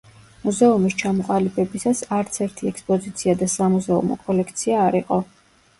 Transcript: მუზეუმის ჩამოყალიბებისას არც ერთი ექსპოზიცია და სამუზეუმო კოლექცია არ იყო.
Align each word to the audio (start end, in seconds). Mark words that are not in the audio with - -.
მუზეუმის 0.43 0.95
ჩამოყალიბებისას 1.01 2.03
არც 2.21 2.41
ერთი 2.47 2.73
ექსპოზიცია 2.73 3.37
და 3.45 3.53
სამუზეუმო 3.59 4.21
კოლექცია 4.27 4.85
არ 4.89 5.01
იყო. 5.05 5.25